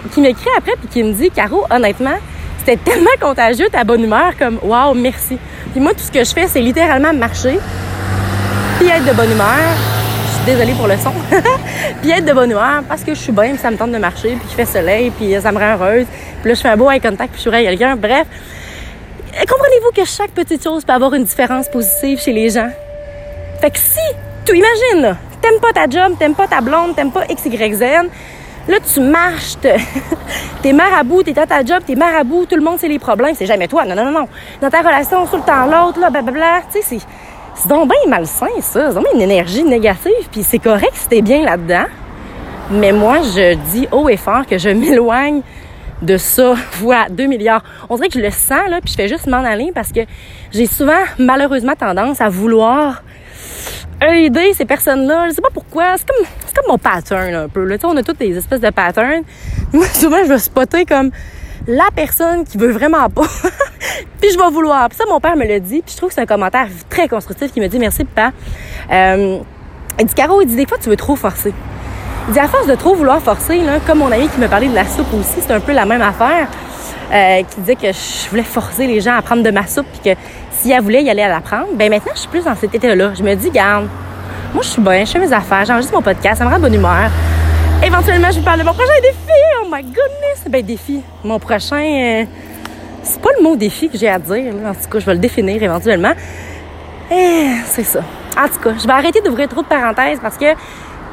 après, 0.56 0.72
puis 0.78 0.88
qui 0.88 1.02
me 1.02 1.12
dit, 1.12 1.30
Caro, 1.30 1.64
honnêtement, 1.70 2.18
c'était 2.58 2.76
tellement 2.76 3.10
contagieux, 3.20 3.68
ta 3.70 3.84
bonne 3.84 4.04
humeur, 4.04 4.32
comme, 4.38 4.58
waouh, 4.62 4.94
merci. 4.94 5.38
Puis 5.72 5.80
moi, 5.80 5.92
tout 5.92 6.00
ce 6.00 6.10
que 6.10 6.22
je 6.22 6.32
fais, 6.32 6.46
c'est 6.46 6.60
littéralement 6.60 7.12
marcher, 7.12 7.58
puis 8.78 8.88
être 8.88 9.04
de 9.04 9.12
bonne 9.12 9.30
humeur. 9.30 9.56
Je 10.26 10.36
suis 10.36 10.56
désolée 10.56 10.74
pour 10.74 10.86
le 10.86 10.96
son. 10.96 11.12
puis 12.00 12.10
être 12.10 12.24
de 12.24 12.32
bonne 12.32 12.50
humeur 12.50 12.82
parce 12.88 13.02
que 13.02 13.14
je 13.14 13.20
suis 13.20 13.32
bien, 13.32 13.50
puis 13.50 13.58
ça 13.58 13.70
me 13.70 13.76
tente 13.76 13.92
de 13.92 13.98
marcher, 13.98 14.30
puis 14.30 14.48
qu'il 14.48 14.56
fait 14.56 14.66
soleil, 14.66 15.10
puis 15.10 15.34
ça 15.40 15.52
me 15.52 15.58
rend 15.58 15.74
heureuse. 15.74 16.06
Puis 16.40 16.48
là, 16.48 16.54
je 16.54 16.60
fais 16.60 16.68
un 16.68 16.76
beau 16.76 16.90
eye 16.90 17.00
contact, 17.00 17.32
puis 17.32 17.42
je 17.44 17.50
suis 17.50 17.54
à 17.54 17.62
quelqu'un. 17.62 17.96
Bref, 17.96 18.26
comprenez-vous 19.32 19.90
que 19.94 20.04
chaque 20.04 20.30
petite 20.30 20.62
chose 20.62 20.84
peut 20.84 20.92
avoir 20.92 21.14
une 21.14 21.24
différence 21.24 21.68
positive 21.68 22.20
chez 22.20 22.32
les 22.32 22.50
gens? 22.50 22.70
Fait 23.60 23.70
que 23.70 23.78
si, 23.78 23.98
tu 24.44 24.56
imagines, 24.56 25.16
t'aimes 25.40 25.60
pas 25.60 25.72
ta 25.72 25.88
job, 25.88 26.16
t'aimes 26.18 26.34
pas 26.34 26.46
ta 26.46 26.60
blonde, 26.60 26.94
t'aimes 26.96 27.12
pas 27.12 27.24
X, 27.28 27.46
Y, 27.46 27.74
Z, 27.74 27.84
Là, 28.68 28.76
tu 28.78 29.00
marches, 29.00 29.56
t'es 30.62 30.72
marabout, 30.72 31.22
t'es 31.22 31.36
à 31.38 31.46
ta 31.46 31.64
job, 31.64 31.82
t'es 31.84 31.96
marabout, 31.96 32.44
tout 32.46 32.56
le 32.56 32.62
monde 32.62 32.78
sait 32.78 32.88
les 32.88 32.98
problèmes, 32.98 33.34
c'est 33.34 33.46
jamais 33.46 33.66
toi. 33.66 33.84
Non, 33.84 33.94
non, 33.94 34.04
non, 34.04 34.20
non. 34.20 34.28
Dans 34.60 34.70
ta 34.70 34.80
relation, 34.80 35.26
tout 35.26 35.36
le 35.36 35.42
temps 35.42 35.64
l'autre, 35.66 35.98
là, 35.98 36.10
blablabla, 36.10 36.62
tu 36.70 36.80
sais, 36.80 36.82
c'est, 36.82 37.06
c'est 37.54 37.68
donc 37.68 37.88
bien 37.88 38.08
malsain, 38.08 38.46
ça. 38.60 38.90
C'est 38.90 38.94
donc 38.94 39.06
une 39.14 39.22
énergie 39.22 39.64
négative, 39.64 40.28
puis 40.30 40.42
c'est 40.42 40.58
correct 40.58 40.92
si 40.94 41.08
t'es 41.08 41.22
bien 41.22 41.42
là-dedans. 41.42 41.86
Mais 42.70 42.92
moi, 42.92 43.18
je 43.22 43.54
dis 43.72 43.88
haut 43.90 44.08
et 44.08 44.16
fort 44.16 44.46
que 44.46 44.58
je 44.58 44.68
m'éloigne 44.68 45.40
de 46.02 46.16
ça, 46.16 46.54
voilà, 46.74 47.08
2 47.10 47.26
milliards. 47.26 47.62
On 47.88 47.96
dirait 47.96 48.08
que 48.08 48.18
je 48.18 48.24
le 48.24 48.30
sens, 48.30 48.68
là, 48.68 48.80
puis 48.80 48.92
je 48.92 48.94
fais 48.94 49.08
juste 49.08 49.26
m'en 49.26 49.44
aller 49.44 49.72
parce 49.74 49.90
que 49.90 50.00
j'ai 50.52 50.66
souvent, 50.66 51.02
malheureusement, 51.18 51.74
tendance 51.74 52.20
à 52.20 52.28
vouloir 52.28 53.02
aider 54.08 54.52
ces 54.54 54.64
personnes-là. 54.64 55.28
Je 55.28 55.34
sais 55.34 55.42
pas 55.42 55.50
pourquoi. 55.52 55.96
C'est 55.96 56.08
comme, 56.08 56.26
c'est 56.46 56.56
comme 56.56 56.70
mon 56.70 56.78
pattern, 56.78 57.34
un 57.34 57.48
peu, 57.48 57.64
là. 57.64 57.76
Tu 57.76 57.82
sais, 57.82 57.86
on 57.86 57.96
a 57.96 58.02
toutes 58.02 58.18
des 58.18 58.36
espèces 58.36 58.60
de 58.60 58.70
patterns. 58.70 59.22
Moi, 59.72 59.86
souvent, 59.86 60.22
je 60.24 60.28
vais 60.28 60.38
spotter 60.38 60.84
comme 60.84 61.10
la 61.66 61.88
personne 61.94 62.44
qui 62.44 62.58
veut 62.58 62.70
vraiment 62.70 63.08
pas. 63.08 63.26
puis 64.20 64.30
je 64.32 64.38
vais 64.38 64.50
vouloir. 64.50 64.88
Puis 64.88 64.98
ça, 64.98 65.04
mon 65.08 65.20
père 65.20 65.36
me 65.36 65.46
l'a 65.46 65.60
dit. 65.60 65.82
Puis 65.82 65.92
je 65.92 65.96
trouve 65.96 66.08
que 66.08 66.14
c'est 66.14 66.22
un 66.22 66.26
commentaire 66.26 66.68
très 66.88 67.08
constructif 67.08 67.52
qui 67.52 67.60
me 67.60 67.68
dit 67.68 67.78
merci, 67.78 68.04
papa. 68.04 68.32
Euh, 68.90 69.38
il 69.98 70.06
dit, 70.06 70.14
Caro, 70.14 70.40
il 70.40 70.46
dit, 70.46 70.56
des 70.56 70.66
fois, 70.66 70.78
tu 70.78 70.88
veux 70.88 70.96
trop 70.96 71.16
forcer. 71.16 71.52
Il 72.28 72.32
dit, 72.32 72.38
à 72.38 72.48
force 72.48 72.66
de 72.66 72.74
trop 72.74 72.94
vouloir 72.94 73.20
forcer, 73.20 73.60
là, 73.60 73.78
comme 73.86 73.98
mon 73.98 74.10
ami 74.10 74.28
qui 74.28 74.40
me 74.40 74.48
parlait 74.48 74.68
de 74.68 74.74
la 74.74 74.86
soupe 74.86 75.12
aussi, 75.14 75.40
c'est 75.40 75.52
un 75.52 75.60
peu 75.60 75.72
la 75.72 75.84
même 75.84 76.02
affaire. 76.02 76.48
Euh, 77.12 77.42
qui 77.42 77.60
disait 77.60 77.74
que 77.74 77.88
je 77.92 78.30
voulais 78.30 78.44
forcer 78.44 78.86
les 78.86 79.00
gens 79.00 79.16
à 79.16 79.22
prendre 79.22 79.42
de 79.42 79.50
ma 79.50 79.66
soupe 79.66 79.86
puis 79.92 80.14
que 80.14 80.20
si 80.60 80.70
elle 80.70 80.82
voulait 80.82 81.02
y 81.02 81.10
aller 81.10 81.22
à 81.22 81.28
la 81.28 81.40
prendre, 81.40 81.68
ben 81.74 81.90
maintenant 81.90 82.12
je 82.14 82.20
suis 82.20 82.28
plus 82.28 82.44
dans 82.44 82.54
cet 82.54 82.74
état-là. 82.74 83.12
Je 83.14 83.22
me 83.22 83.34
dis, 83.34 83.50
garde, 83.50 83.88
moi 84.52 84.62
je 84.62 84.68
suis 84.68 84.82
bien, 84.82 85.04
je 85.04 85.10
fais 85.10 85.18
mes 85.18 85.32
affaires, 85.32 85.64
j'enregistre 85.64 85.94
mon 85.94 86.02
podcast, 86.02 86.38
ça 86.38 86.44
me 86.44 86.50
rend 86.50 86.60
bonne 86.60 86.74
humeur. 86.74 87.10
Éventuellement, 87.82 88.30
je 88.30 88.38
vous 88.38 88.44
parle 88.44 88.58
de 88.58 88.64
mon 88.64 88.74
prochain 88.74 88.92
défi. 89.00 89.16
Oh 89.62 89.66
my 89.70 89.82
goodness! 89.82 90.44
Ben, 90.50 90.62
défi. 90.62 91.00
Mon 91.24 91.38
prochain. 91.38 91.80
Euh, 91.80 92.24
c'est 93.02 93.22
pas 93.22 93.30
le 93.38 93.42
mot 93.42 93.56
défi 93.56 93.88
que 93.88 93.96
j'ai 93.96 94.08
à 94.08 94.18
dire. 94.18 94.52
En 94.66 94.74
tout 94.74 94.90
cas, 94.90 94.98
je 94.98 95.06
vais 95.06 95.14
le 95.14 95.18
définir 95.18 95.62
éventuellement. 95.62 96.12
Eh, 97.10 97.52
c'est 97.64 97.84
ça. 97.84 98.00
En 98.38 98.48
tout 98.48 98.60
cas, 98.62 98.74
je 98.78 98.86
vais 98.86 98.92
arrêter 98.92 99.22
d'ouvrir 99.22 99.48
trop 99.48 99.62
de 99.62 99.66
parenthèses 99.66 100.18
parce 100.20 100.36
que 100.36 100.44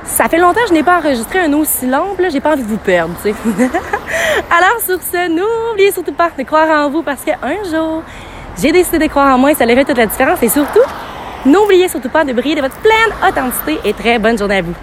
ça 0.03 0.27
fait 0.27 0.37
longtemps 0.37 0.59
que 0.61 0.67
je 0.67 0.73
n'ai 0.73 0.83
pas 0.83 0.99
enregistré 0.99 1.39
un 1.39 1.53
aussi 1.53 1.85
long, 1.87 2.15
là, 2.19 2.27
j'ai 2.29 2.41
pas 2.41 2.51
envie 2.51 2.63
de 2.63 2.67
vous 2.67 2.77
perdre, 2.77 3.13
tu 3.23 3.29
sais. 3.29 3.35
Alors, 4.51 4.79
sur 4.85 4.99
ce, 5.01 5.29
n'oubliez 5.29 5.91
surtout 5.93 6.13
pas 6.13 6.31
de 6.37 6.43
croire 6.43 6.69
en 6.69 6.89
vous 6.89 7.01
parce 7.01 7.23
qu'un 7.23 7.63
jour, 7.71 8.03
j'ai 8.59 8.71
décidé 8.71 8.99
de 8.99 9.07
croire 9.07 9.35
en 9.35 9.37
moi 9.37 9.51
et 9.51 9.55
ça 9.55 9.65
a 9.65 9.67
fait 9.67 9.85
toute 9.85 9.97
la 9.97 10.07
différence. 10.07 10.41
Et 10.41 10.49
surtout, 10.49 10.81
n'oubliez 11.45 11.87
surtout 11.87 12.09
pas 12.09 12.23
de 12.23 12.33
briller 12.33 12.55
de 12.55 12.61
votre 12.61 12.77
pleine 12.77 13.27
authenticité 13.27 13.79
et 13.83 13.93
très 13.93 14.17
bonne 14.19 14.37
journée 14.37 14.57
à 14.57 14.61
vous. 14.61 14.75